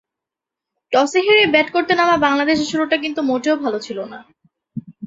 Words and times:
টসে 0.93 1.19
হেরে 1.27 1.45
ব্যাট 1.53 1.67
করতে 1.75 1.93
নামা 1.95 2.15
বাংলাদেশের 2.25 2.69
শুরুটা 2.71 2.95
কিন্তু 2.97 3.19
মোটেও 3.29 3.55
ভালো 3.63 3.77
ছিল 3.79 3.97
না। 4.11 4.19